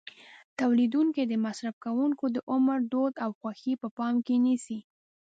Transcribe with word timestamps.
تولیدوونکي 0.59 1.23
د 1.27 1.33
مصرف 1.45 1.75
کوونکو 1.85 2.25
د 2.35 2.37
عمر، 2.51 2.77
دود 2.91 3.13
او 3.23 3.31
خوښې 3.39 3.73
په 3.81 3.87
پام 3.97 4.15
کې 4.25 4.35
نیسي. 4.45 4.79